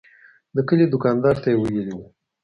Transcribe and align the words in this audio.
د 0.55 0.57
کلي 0.67 0.85
دوکاندار 0.93 1.35
ته 1.43 1.47
یې 1.51 1.57
ویلي 1.57 1.93
و. 1.97 1.99